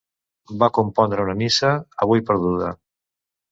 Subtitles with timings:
[0.63, 1.71] Va compondre una Missa,
[2.07, 2.75] avui perduda.